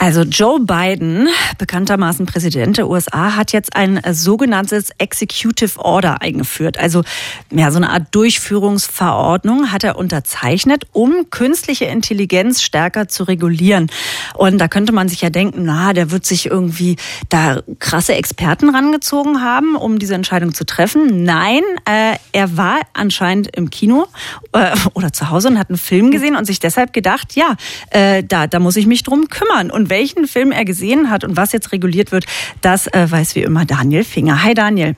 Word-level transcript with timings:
Also 0.00 0.22
Joe 0.22 0.60
Biden, 0.60 1.28
bekanntermaßen 1.58 2.24
Präsident 2.24 2.78
der 2.78 2.88
USA, 2.88 3.34
hat 3.34 3.52
jetzt 3.52 3.74
ein 3.74 4.00
sogenanntes 4.12 4.90
Executive 4.98 5.76
Order 5.80 6.22
eingeführt. 6.22 6.78
Also 6.78 7.02
ja, 7.50 7.72
so 7.72 7.78
eine 7.78 7.90
Art 7.90 8.06
Durchführungsverordnung 8.12 9.72
hat 9.72 9.82
er 9.82 9.96
unterzeichnet, 9.96 10.84
um 10.92 11.30
künstliche 11.30 11.86
Intelligenz 11.86 12.62
stärker 12.62 13.08
zu 13.08 13.24
regulieren. 13.24 13.90
Und 14.34 14.58
da 14.58 14.68
könnte 14.68 14.92
man 14.92 15.08
sich 15.08 15.20
ja 15.20 15.30
denken, 15.30 15.64
na, 15.64 15.92
der 15.92 16.12
wird 16.12 16.24
sich 16.24 16.46
irgendwie 16.46 16.94
da 17.28 17.62
krasse 17.80 18.14
Experten 18.14 18.70
rangezogen 18.70 19.42
haben, 19.42 19.74
um 19.74 19.98
diese 19.98 20.14
Entscheidung 20.14 20.54
zu 20.54 20.64
treffen. 20.64 21.24
Nein, 21.24 21.62
äh, 21.86 22.16
er 22.30 22.56
war 22.56 22.78
anscheinend 22.92 23.56
im 23.56 23.68
Kino 23.68 24.06
äh, 24.52 24.76
oder 24.94 25.12
zu 25.12 25.30
Hause 25.30 25.48
und 25.48 25.58
hat 25.58 25.70
einen 25.70 25.78
Film 25.78 26.12
gesehen 26.12 26.36
und 26.36 26.44
sich 26.44 26.60
deshalb 26.60 26.92
gedacht, 26.92 27.34
ja, 27.34 27.56
äh, 27.90 28.22
da, 28.22 28.46
da 28.46 28.60
muss 28.60 28.76
ich 28.76 28.86
mich 28.86 29.02
drum 29.02 29.28
kümmern. 29.28 29.72
Und 29.72 29.87
welchen 29.88 30.26
Film 30.26 30.52
er 30.52 30.64
gesehen 30.64 31.10
hat 31.10 31.24
und 31.24 31.36
was 31.36 31.52
jetzt 31.52 31.72
reguliert 31.72 32.12
wird, 32.12 32.26
das 32.60 32.86
äh, 32.88 33.06
weiß 33.10 33.34
wie 33.34 33.42
immer 33.42 33.64
Daniel 33.64 34.04
Finger. 34.04 34.42
Hi 34.44 34.54
Daniel. 34.54 34.96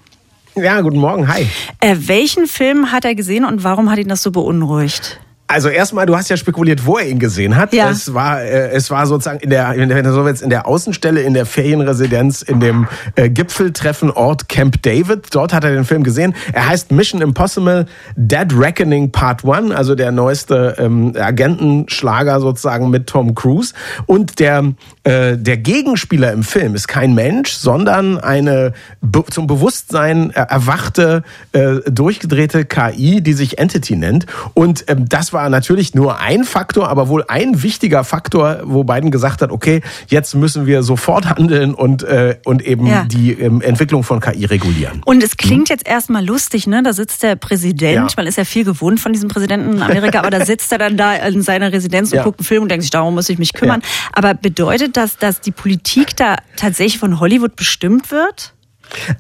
Ja, 0.57 0.81
guten 0.81 0.99
Morgen, 0.99 1.29
hi. 1.29 1.47
Äh, 1.81 1.97
welchen 1.99 2.47
Film 2.47 2.93
hat 2.93 3.05
er 3.05 3.15
gesehen 3.15 3.45
und 3.45 3.63
warum 3.63 3.91
hat 3.91 3.99
ihn 3.99 4.09
das 4.09 4.23
so 4.23 4.33
beunruhigt? 4.33 5.21
Also 5.51 5.69
erstmal, 5.69 6.07
du 6.07 6.17
hast 6.17 6.31
ja 6.31 6.37
spekuliert, 6.37 6.87
wo 6.87 6.97
er 6.99 7.09
ihn 7.09 7.19
gesehen 7.19 7.57
hat. 7.57 7.73
Ja. 7.73 7.91
Es 7.91 8.15
war, 8.15 8.41
äh, 8.41 8.71
es 8.71 8.89
war 8.91 9.07
sozusagen 9.07 9.41
in 9.41 9.51
der, 9.51 10.13
so 10.13 10.25
willst, 10.25 10.43
in 10.43 10.51
der 10.51 10.69
Außenstelle, 10.69 11.23
in 11.23 11.35
der 11.35 11.45
Ferienresidenz, 11.45 12.43
in 12.43 12.61
dem 12.61 12.87
äh, 13.17 13.29
Gipfeltreffenort 13.29 14.49
Camp 14.49 14.81
David. 14.83 15.27
Dort 15.33 15.53
hat 15.53 15.65
er 15.65 15.73
den 15.73 15.85
Film 15.85 16.05
gesehen. 16.05 16.35
Er 16.53 16.69
heißt 16.69 16.93
Mission 16.93 17.21
Impossible 17.21 17.87
Dead 18.15 18.47
Reckoning 18.57 19.11
Part 19.11 19.45
1, 19.45 19.73
also 19.73 19.97
der 19.97 20.13
neueste 20.13 20.77
ähm, 20.79 21.15
Agentenschlager 21.19 22.39
sozusagen 22.39 22.89
mit 22.91 23.09
Tom 23.09 23.35
Cruise. 23.35 23.75
Und 24.07 24.39
der, 24.39 24.73
äh, 25.11 25.37
der 25.37 25.57
Gegenspieler 25.57 26.33
im 26.33 26.45
Film 26.45 26.75
ist 26.75 26.87
kein 26.87 27.15
Mensch, 27.15 27.53
sondern 27.53 28.19
eine 28.19 28.73
be 29.01 29.25
zum 29.31 29.47
Bewusstsein 29.47 30.31
erwachte, 30.31 31.25
äh, 31.53 31.77
durchgedrehte 31.91 32.65
KI, 32.65 33.21
die 33.21 33.33
sich 33.33 33.59
Entity 33.59 33.97
nennt. 33.97 34.27
Und 34.55 34.85
ähm, 34.89 35.09
das 35.09 35.33
war 35.33 35.51
natürlich 35.51 35.95
nur 35.95 36.21
ein 36.21 36.45
Faktor, 36.45 36.89
aber 36.89 37.09
wohl 37.09 37.25
ein 37.29 37.63
wichtiger 37.63 38.05
Faktor, 38.05 38.61
wo 38.65 38.85
Biden 38.85 39.11
gesagt 39.11 39.43
hat, 39.43 39.51
okay, 39.51 39.83
jetzt 40.07 40.35
müssen 40.35 40.67
wir 40.67 40.83
sofort 40.83 41.29
handeln 41.29 41.75
und, 41.75 42.03
äh, 42.05 42.37
und 42.45 42.65
eben 42.65 42.87
ja. 42.87 43.05
die 43.05 43.33
ähm, 43.33 43.61
Entwicklung 43.61 44.05
von 44.05 44.21
KI 44.21 44.45
regulieren. 44.45 45.03
Und 45.05 45.23
es 45.23 45.37
klingt 45.37 45.69
hm? 45.69 45.77
jetzt 45.77 45.89
erstmal 45.89 46.25
lustig, 46.25 46.67
ne? 46.67 46.83
Da 46.83 46.93
sitzt 46.93 47.23
der 47.23 47.37
Präsident, 47.37 47.95
ja. 47.95 48.09
man 48.17 48.27
ist 48.27 48.39
ja 48.39 48.45
viel 48.45 48.65
gewohnt 48.65 49.01
von 49.01 49.13
diesem 49.13 49.29
Präsidenten 49.29 49.75
in 49.75 49.83
Amerika, 49.83 50.21
aber 50.21 50.31
da 50.31 50.45
sitzt 50.45 50.71
er 50.73 50.79
dann 50.79 50.97
da 50.97 51.15
in 51.17 51.43
seiner 51.43 51.73
Residenz 51.73 52.13
und 52.13 52.19
ja. 52.19 52.23
guckt 52.23 52.41
einen 52.41 52.47
Film 52.47 52.63
und 52.63 52.71
denkt 52.71 52.85
sich, 52.85 52.91
darum 52.91 53.15
muss 53.15 53.29
ich 53.29 53.39
mich 53.39 53.53
kümmern. 53.53 53.83
Aber 54.13 54.35
bedeutet 54.35 54.97
das, 55.01 55.17
dass 55.17 55.41
die 55.41 55.51
Politik 55.51 56.17
da 56.17 56.37
tatsächlich 56.57 56.99
von 56.99 57.19
Hollywood 57.19 57.57
bestimmt 57.57 58.11
wird? 58.11 58.55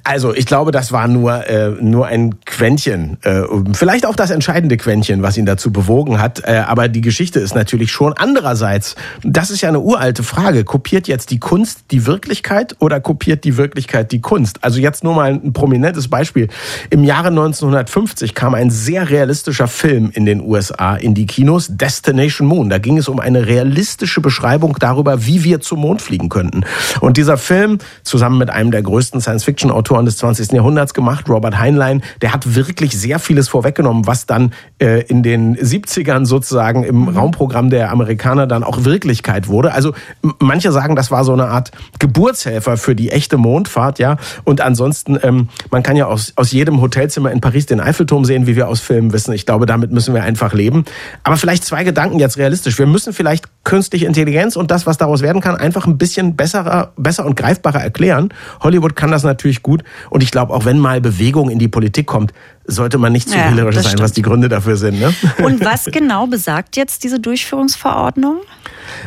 Also 0.04 0.34
ich 0.34 0.46
glaube, 0.46 0.72
das 0.72 0.92
war 0.92 1.08
nur, 1.08 1.46
äh, 1.46 1.70
nur 1.70 2.06
ein 2.06 2.40
Quäntchen, 2.60 3.18
äh, 3.22 3.42
vielleicht 3.72 4.06
auch 4.06 4.16
das 4.16 4.30
entscheidende 4.30 4.76
Quäntchen, 4.76 5.22
was 5.22 5.36
ihn 5.36 5.46
dazu 5.46 5.72
bewogen 5.72 6.20
hat. 6.20 6.42
Äh, 6.44 6.62
aber 6.66 6.88
die 6.88 7.00
Geschichte 7.00 7.40
ist 7.40 7.54
natürlich 7.54 7.90
schon 7.90 8.12
andererseits. 8.14 8.96
Das 9.22 9.50
ist 9.50 9.60
ja 9.60 9.68
eine 9.68 9.80
uralte 9.80 10.22
Frage. 10.22 10.64
Kopiert 10.64 11.08
jetzt 11.08 11.30
die 11.30 11.38
Kunst 11.38 11.84
die 11.90 12.06
Wirklichkeit 12.06 12.76
oder 12.78 13.00
kopiert 13.00 13.44
die 13.44 13.56
Wirklichkeit 13.56 14.12
die 14.12 14.20
Kunst? 14.20 14.62
Also 14.62 14.80
jetzt 14.80 15.04
nur 15.04 15.14
mal 15.14 15.32
ein 15.32 15.52
prominentes 15.52 16.08
Beispiel. 16.08 16.48
Im 16.90 17.04
Jahre 17.04 17.28
1950 17.28 18.34
kam 18.34 18.54
ein 18.54 18.70
sehr 18.70 19.10
realistischer 19.10 19.68
Film 19.68 20.10
in 20.12 20.26
den 20.26 20.40
USA 20.40 20.96
in 20.96 21.14
die 21.14 21.26
Kinos, 21.26 21.68
Destination 21.70 22.46
Moon. 22.46 22.70
Da 22.70 22.78
ging 22.78 22.98
es 22.98 23.08
um 23.08 23.20
eine 23.20 23.46
realistische 23.46 24.20
Beschreibung 24.20 24.76
darüber, 24.78 25.26
wie 25.26 25.44
wir 25.44 25.60
zum 25.60 25.80
Mond 25.80 26.02
fliegen 26.02 26.28
könnten. 26.28 26.62
Und 27.00 27.16
dieser 27.16 27.36
Film, 27.36 27.78
zusammen 28.02 28.38
mit 28.38 28.50
einem 28.50 28.70
der 28.70 28.82
größten 28.82 29.20
Science-Fiction 29.20 29.50
Science-Fiction-Autoren 29.60 30.04
des 30.04 30.16
20. 30.18 30.52
Jahrhunderts 30.52 30.94
gemacht, 30.94 31.28
Robert 31.28 31.58
Heinlein. 31.58 32.02
Der 32.22 32.32
hat 32.32 32.49
wirklich 32.54 32.98
sehr 32.98 33.18
vieles 33.18 33.48
vorweggenommen, 33.48 34.06
was 34.06 34.26
dann 34.26 34.52
äh, 34.78 35.02
in 35.02 35.22
den 35.22 35.56
70ern 35.56 36.24
sozusagen 36.24 36.84
im 36.84 37.02
mhm. 37.02 37.08
Raumprogramm 37.08 37.70
der 37.70 37.90
Amerikaner 37.90 38.46
dann 38.46 38.64
auch 38.64 38.84
Wirklichkeit 38.84 39.48
wurde. 39.48 39.72
Also 39.72 39.92
manche 40.38 40.72
sagen, 40.72 40.96
das 40.96 41.10
war 41.10 41.24
so 41.24 41.32
eine 41.32 41.46
Art 41.46 41.72
Geburtshelfer 41.98 42.76
für 42.76 42.94
die 42.94 43.10
echte 43.10 43.36
Mondfahrt, 43.36 43.98
ja. 43.98 44.16
Und 44.44 44.60
ansonsten, 44.60 45.18
ähm, 45.22 45.48
man 45.70 45.82
kann 45.82 45.96
ja 45.96 46.06
aus, 46.06 46.32
aus 46.36 46.52
jedem 46.52 46.80
Hotelzimmer 46.80 47.30
in 47.30 47.40
Paris 47.40 47.66
den 47.66 47.80
Eiffelturm 47.80 48.24
sehen, 48.24 48.46
wie 48.46 48.56
wir 48.56 48.68
aus 48.68 48.80
Filmen 48.80 49.12
wissen. 49.12 49.32
Ich 49.32 49.46
glaube, 49.46 49.66
damit 49.66 49.90
müssen 49.90 50.14
wir 50.14 50.22
einfach 50.22 50.54
leben. 50.54 50.84
Aber 51.24 51.36
vielleicht 51.36 51.64
zwei 51.64 51.84
Gedanken 51.84 52.18
jetzt 52.18 52.38
realistisch. 52.38 52.78
Wir 52.78 52.86
müssen 52.86 53.12
vielleicht 53.12 53.46
künstliche 53.64 54.06
Intelligenz 54.06 54.56
und 54.56 54.70
das, 54.70 54.86
was 54.86 54.96
daraus 54.96 55.22
werden 55.22 55.40
kann, 55.40 55.56
einfach 55.56 55.86
ein 55.86 55.98
bisschen 55.98 56.36
besserer, 56.36 56.92
besser 56.96 57.26
und 57.26 57.36
greifbarer 57.36 57.82
erklären. 57.82 58.32
Hollywood 58.60 58.96
kann 58.96 59.10
das 59.10 59.22
natürlich 59.22 59.40
natürlich 59.50 59.62
gut. 59.62 59.84
Und 60.10 60.22
ich 60.22 60.30
glaube, 60.30 60.52
auch 60.52 60.64
wenn 60.64 60.78
mal 60.78 61.00
Bewegung 61.00 61.50
in 61.50 61.58
die 61.58 61.68
Politik 61.68 62.06
kommt, 62.06 62.29
sollte 62.64 62.98
man 62.98 63.12
nicht 63.12 63.28
zu 63.28 63.36
ja, 63.36 63.50
wählerisch 63.50 63.76
sein, 63.76 63.84
stimmt. 63.84 64.02
was 64.02 64.12
die 64.12 64.22
Gründe 64.22 64.48
dafür 64.48 64.76
sind. 64.76 65.00
Ne? 65.00 65.12
Und 65.42 65.64
was 65.64 65.86
genau 65.86 66.26
besagt 66.26 66.76
jetzt 66.76 67.04
diese 67.04 67.20
Durchführungsverordnung? 67.20 68.40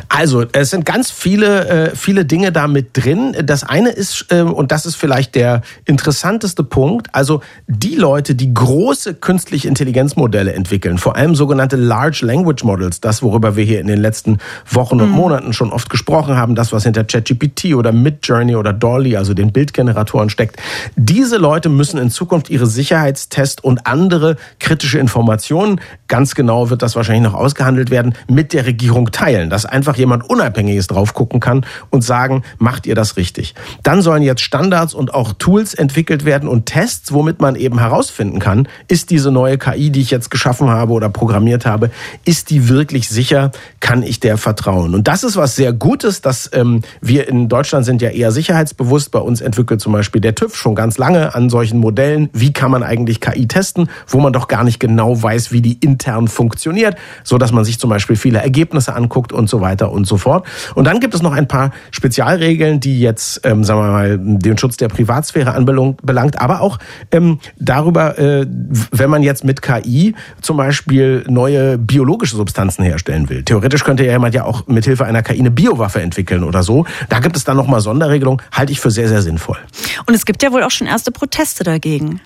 Also, 0.08 0.44
es 0.52 0.70
sind 0.70 0.84
ganz 0.84 1.10
viele, 1.10 1.68
äh, 1.68 1.96
viele 1.96 2.24
Dinge 2.24 2.52
da 2.52 2.68
mit 2.68 2.96
drin. 2.96 3.36
Das 3.44 3.64
eine 3.64 3.90
ist, 3.90 4.26
äh, 4.30 4.40
und 4.40 4.72
das 4.72 4.86
ist 4.86 4.96
vielleicht 4.96 5.34
der 5.34 5.62
interessanteste 5.84 6.64
Punkt, 6.64 7.08
also 7.12 7.42
die 7.66 7.94
Leute, 7.94 8.34
die 8.34 8.52
große 8.52 9.14
künstliche 9.14 9.68
Intelligenzmodelle 9.68 10.52
entwickeln, 10.52 10.98
vor 10.98 11.16
allem 11.16 11.34
sogenannte 11.34 11.76
Large 11.76 12.24
Language 12.24 12.64
Models, 12.64 13.00
das, 13.00 13.22
worüber 13.22 13.56
wir 13.56 13.64
hier 13.64 13.80
in 13.80 13.86
den 13.86 14.00
letzten 14.00 14.38
Wochen 14.70 15.00
und 15.00 15.10
mhm. 15.10 15.16
Monaten 15.16 15.52
schon 15.52 15.72
oft 15.72 15.90
gesprochen 15.90 16.36
haben, 16.36 16.54
das, 16.54 16.72
was 16.72 16.84
hinter 16.84 17.04
ChatGPT 17.04 17.74
oder 17.74 17.92
Midjourney 17.92 18.56
oder 18.56 18.72
Dolly, 18.72 19.16
also 19.16 19.34
den 19.34 19.52
Bildgeneratoren 19.52 20.30
steckt, 20.30 20.56
diese 20.96 21.36
Leute 21.36 21.68
müssen 21.68 21.98
in 21.98 22.10
Zukunft 22.10 22.50
ihre 22.50 22.66
Sicherheitstests 23.14 23.62
und 23.62 23.86
andere 23.86 24.36
kritische 24.58 24.98
Informationen, 24.98 25.80
ganz 26.08 26.34
genau 26.34 26.70
wird 26.70 26.82
das 26.82 26.96
wahrscheinlich 26.96 27.24
noch 27.24 27.34
ausgehandelt 27.34 27.90
werden, 27.90 28.14
mit 28.28 28.52
der 28.52 28.66
Regierung 28.66 29.10
teilen. 29.10 29.50
Das 29.50 29.66
einfach 29.66 29.96
jemand 29.96 30.28
Unabhängiges 30.28 30.86
drauf 30.86 31.14
gucken 31.14 31.40
kann 31.40 31.64
und 31.90 32.02
sagen, 32.02 32.42
macht 32.58 32.86
ihr 32.86 32.94
das 32.94 33.16
richtig. 33.16 33.54
Dann 33.82 34.02
sollen 34.02 34.22
jetzt 34.22 34.42
Standards 34.42 34.94
und 34.94 35.14
auch 35.14 35.32
Tools 35.32 35.74
entwickelt 35.74 36.24
werden 36.24 36.48
und 36.48 36.66
Tests, 36.66 37.12
womit 37.12 37.40
man 37.40 37.56
eben 37.56 37.78
herausfinden 37.78 38.38
kann, 38.38 38.68
ist 38.88 39.10
diese 39.10 39.30
neue 39.30 39.58
KI, 39.58 39.90
die 39.90 40.00
ich 40.00 40.10
jetzt 40.10 40.30
geschaffen 40.30 40.68
habe 40.68 40.92
oder 40.92 41.08
programmiert 41.08 41.66
habe, 41.66 41.90
ist 42.24 42.50
die 42.50 42.68
wirklich 42.68 43.08
sicher? 43.08 43.50
Kann 43.80 44.02
ich 44.02 44.20
der 44.20 44.38
vertrauen? 44.38 44.94
Und 44.94 45.08
das 45.08 45.24
ist 45.24 45.36
was 45.36 45.56
sehr 45.56 45.72
Gutes, 45.72 46.20
dass 46.20 46.50
ähm, 46.52 46.82
wir 47.00 47.28
in 47.28 47.48
Deutschland 47.48 47.84
sind 47.84 48.02
ja 48.02 48.10
eher 48.10 48.32
sicherheitsbewusst. 48.32 49.10
Bei 49.10 49.18
uns 49.18 49.40
entwickelt 49.40 49.80
zum 49.80 49.92
Beispiel 49.92 50.20
der 50.20 50.34
TÜV 50.34 50.56
schon 50.56 50.74
ganz 50.74 50.98
lange 50.98 51.34
an 51.34 51.50
solchen 51.50 51.78
Modellen. 51.78 52.28
Wie 52.32 52.52
kann 52.52 52.70
man 52.70 52.82
eigentlich 52.82 53.03
KI 53.20 53.46
testen, 53.46 53.88
wo 54.06 54.20
man 54.20 54.32
doch 54.32 54.48
gar 54.48 54.64
nicht 54.64 54.80
genau 54.80 55.22
weiß, 55.22 55.52
wie 55.52 55.60
die 55.60 55.74
intern 55.74 56.28
funktioniert, 56.28 56.96
so 57.22 57.38
dass 57.38 57.52
man 57.52 57.64
sich 57.64 57.78
zum 57.78 57.90
Beispiel 57.90 58.16
viele 58.16 58.40
Ergebnisse 58.40 58.94
anguckt 58.94 59.32
und 59.32 59.48
so 59.48 59.60
weiter 59.60 59.92
und 59.92 60.06
so 60.06 60.16
fort. 60.16 60.46
Und 60.74 60.86
dann 60.86 61.00
gibt 61.00 61.14
es 61.14 61.22
noch 61.22 61.32
ein 61.32 61.48
paar 61.48 61.70
Spezialregeln, 61.90 62.80
die 62.80 63.00
jetzt, 63.00 63.40
ähm, 63.44 63.64
sagen 63.64 63.80
wir 63.80 63.90
mal, 63.90 64.18
den 64.18 64.58
Schutz 64.58 64.76
der 64.76 64.88
Privatsphäre 64.88 65.52
anbelangt, 65.52 66.40
aber 66.40 66.60
auch 66.60 66.78
ähm, 67.10 67.38
darüber, 67.58 68.18
äh, 68.18 68.46
wenn 68.90 69.10
man 69.10 69.22
jetzt 69.22 69.44
mit 69.44 69.62
KI 69.62 70.14
zum 70.40 70.56
Beispiel 70.56 71.24
neue 71.28 71.78
biologische 71.78 72.36
Substanzen 72.36 72.84
herstellen 72.84 73.28
will. 73.28 73.42
Theoretisch 73.42 73.84
könnte 73.84 74.04
ja 74.04 74.12
jemand 74.12 74.34
ja 74.34 74.44
auch 74.44 74.66
mithilfe 74.66 75.04
einer 75.04 75.22
KI 75.22 75.38
eine 75.38 75.50
Biowaffe 75.50 76.00
entwickeln 76.00 76.44
oder 76.44 76.62
so. 76.62 76.86
Da 77.08 77.20
gibt 77.20 77.36
es 77.36 77.44
dann 77.44 77.56
nochmal 77.56 77.80
Sonderregelungen, 77.80 78.42
halte 78.52 78.72
ich 78.72 78.80
für 78.80 78.90
sehr, 78.90 79.08
sehr 79.08 79.22
sinnvoll. 79.22 79.58
Und 80.06 80.14
es 80.14 80.24
gibt 80.24 80.42
ja 80.42 80.52
wohl 80.52 80.62
auch 80.62 80.70
schon 80.70 80.86
erste 80.86 81.10
Proteste 81.10 81.64
dagegen. 81.64 82.20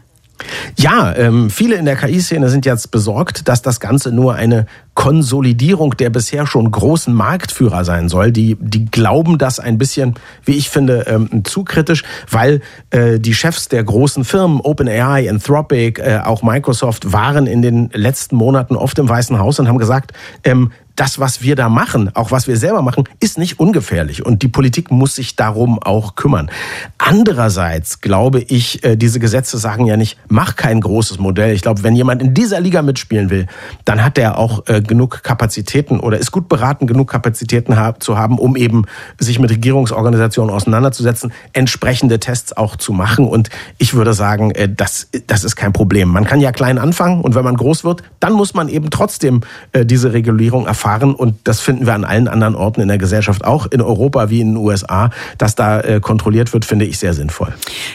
Ja, 0.80 1.12
ähm, 1.16 1.50
viele 1.50 1.74
in 1.74 1.86
der 1.86 1.96
KI-Szene 1.96 2.48
sind 2.50 2.64
jetzt 2.64 2.92
besorgt, 2.92 3.48
dass 3.48 3.62
das 3.62 3.80
Ganze 3.80 4.12
nur 4.12 4.36
eine 4.36 4.66
Konsolidierung 4.94 5.96
der 5.96 6.08
bisher 6.08 6.46
schon 6.46 6.70
großen 6.70 7.12
Marktführer 7.12 7.84
sein 7.84 8.08
soll. 8.08 8.30
Die, 8.30 8.56
die 8.60 8.84
glauben 8.84 9.38
das 9.38 9.58
ein 9.58 9.76
bisschen, 9.76 10.14
wie 10.44 10.52
ich 10.52 10.70
finde, 10.70 11.04
ähm, 11.08 11.42
zu 11.42 11.64
kritisch, 11.64 12.04
weil 12.30 12.60
äh, 12.90 13.18
die 13.18 13.34
Chefs 13.34 13.66
der 13.66 13.82
großen 13.82 14.22
Firmen, 14.22 14.60
OpenAI, 14.60 15.28
Anthropic, 15.28 16.00
äh, 16.00 16.20
auch 16.20 16.42
Microsoft, 16.42 17.12
waren 17.12 17.48
in 17.48 17.60
den 17.60 17.90
letzten 17.92 18.36
Monaten 18.36 18.76
oft 18.76 19.00
im 19.00 19.08
Weißen 19.08 19.36
Haus 19.36 19.58
und 19.58 19.66
haben 19.66 19.78
gesagt, 19.78 20.12
ähm, 20.44 20.70
das, 20.98 21.20
was 21.20 21.42
wir 21.42 21.54
da 21.54 21.68
machen, 21.68 22.10
auch 22.14 22.32
was 22.32 22.48
wir 22.48 22.56
selber 22.56 22.82
machen, 22.82 23.04
ist 23.20 23.38
nicht 23.38 23.60
ungefährlich. 23.60 24.26
Und 24.26 24.42
die 24.42 24.48
Politik 24.48 24.90
muss 24.90 25.14
sich 25.14 25.36
darum 25.36 25.80
auch 25.80 26.16
kümmern. 26.16 26.50
Andererseits 26.98 28.00
glaube 28.00 28.40
ich, 28.40 28.82
äh, 28.82 28.96
diese 28.96 29.20
Gesetze 29.20 29.58
sagen 29.58 29.86
ja 29.86 29.96
nicht, 29.96 30.18
mach 30.26 30.56
kein 30.56 30.80
großes 30.80 31.20
Modell. 31.20 31.54
Ich 31.54 31.62
glaube, 31.62 31.84
wenn 31.84 31.94
jemand 31.94 32.20
in 32.20 32.34
dieser 32.34 32.58
Liga 32.58 32.82
mitspielen 32.82 33.30
will, 33.30 33.46
dann 33.84 34.04
hat 34.04 34.18
er 34.18 34.38
auch 34.38 34.66
äh, 34.66 34.82
genug 34.82 35.22
Kapazitäten 35.22 36.00
oder 36.00 36.18
ist 36.18 36.32
gut 36.32 36.48
beraten, 36.48 36.88
genug 36.88 37.08
Kapazitäten 37.10 37.76
zu 38.00 38.18
haben, 38.18 38.38
um 38.38 38.56
eben 38.56 38.84
sich 39.20 39.38
mit 39.38 39.52
Regierungsorganisationen 39.52 40.52
auseinanderzusetzen, 40.52 41.32
entsprechende 41.52 42.18
Tests 42.18 42.56
auch 42.56 42.74
zu 42.74 42.92
machen. 42.92 43.24
Und 43.24 43.50
ich 43.78 43.94
würde 43.94 44.14
sagen, 44.14 44.50
äh, 44.50 44.68
das, 44.68 45.08
das 45.28 45.44
ist 45.44 45.54
kein 45.54 45.72
Problem. 45.72 46.08
Man 46.08 46.24
kann 46.24 46.40
ja 46.40 46.50
klein 46.50 46.78
anfangen 46.78 47.20
und 47.20 47.36
wenn 47.36 47.44
man 47.44 47.56
groß 47.56 47.84
wird, 47.84 48.02
dann 48.18 48.32
muss 48.32 48.54
man 48.54 48.68
eben 48.68 48.90
trotzdem 48.90 49.42
diese 49.74 50.12
Regulierung 50.12 50.66
erfahren. 50.66 50.87
Und 51.14 51.36
das 51.44 51.60
finden 51.60 51.86
wir 51.86 51.94
an 51.94 52.04
allen 52.04 52.28
anderen 52.28 52.54
Orten 52.54 52.80
in 52.80 52.88
der 52.88 52.98
Gesellschaft, 52.98 53.44
auch 53.44 53.66
in 53.66 53.80
Europa 53.80 54.30
wie 54.30 54.40
in 54.40 54.54
den 54.54 54.56
USA, 54.56 55.10
dass 55.36 55.54
da 55.54 56.00
kontrolliert 56.00 56.52
wird, 56.52 56.64
finde 56.64 56.84
ich 56.84 56.98
sehr 56.98 57.14
sinnvoll. 57.14 57.52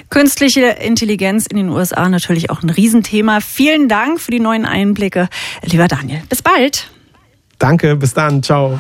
Künstliche 0.10 0.66
Intelligenz 0.66 1.46
in 1.48 1.58
den 1.58 1.70
USA 1.70 2.08
natürlich 2.10 2.50
auch 2.50 2.64
ein 2.64 2.70
Riesenthema. 2.70 3.40
Vielen 3.42 3.88
Dank 3.88 4.20
für 4.20 4.32
die 4.32 4.40
neuen 4.40 4.66
Einblicke, 4.66 5.30
lieber 5.64 5.88
Daniel. 5.88 6.22
Bis 6.30 6.42
bald. 6.42 6.90
Danke, 7.60 7.96
bis 7.96 8.14
dann. 8.14 8.44
Ciao. 8.44 8.80